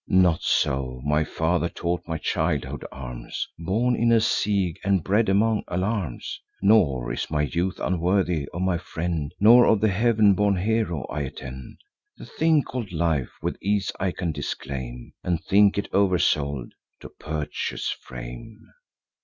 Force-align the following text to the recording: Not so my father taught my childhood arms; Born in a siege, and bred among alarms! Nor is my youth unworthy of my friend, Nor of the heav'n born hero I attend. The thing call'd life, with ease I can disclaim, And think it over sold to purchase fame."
Not 0.07 0.41
so 0.41 0.99
my 1.05 1.23
father 1.23 1.69
taught 1.69 2.07
my 2.07 2.17
childhood 2.17 2.83
arms; 2.91 3.47
Born 3.59 3.95
in 3.95 4.11
a 4.11 4.19
siege, 4.19 4.79
and 4.83 5.03
bred 5.03 5.29
among 5.29 5.63
alarms! 5.67 6.41
Nor 6.59 7.13
is 7.13 7.29
my 7.29 7.43
youth 7.43 7.79
unworthy 7.79 8.47
of 8.51 8.63
my 8.63 8.79
friend, 8.79 9.31
Nor 9.39 9.67
of 9.67 9.79
the 9.79 9.91
heav'n 9.91 10.33
born 10.33 10.55
hero 10.55 11.05
I 11.05 11.21
attend. 11.21 11.77
The 12.17 12.25
thing 12.25 12.63
call'd 12.63 12.91
life, 12.91 13.29
with 13.43 13.59
ease 13.61 13.91
I 13.99 14.09
can 14.09 14.31
disclaim, 14.31 15.13
And 15.23 15.43
think 15.45 15.77
it 15.77 15.87
over 15.93 16.17
sold 16.17 16.73
to 17.01 17.07
purchase 17.09 17.91
fame." 17.99 18.57